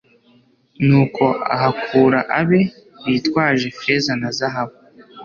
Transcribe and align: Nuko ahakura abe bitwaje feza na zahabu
Nuko 0.85 1.25
ahakura 1.53 2.19
abe 2.39 2.61
bitwaje 3.05 3.67
feza 3.79 4.13
na 4.21 4.29
zahabu 4.37 4.77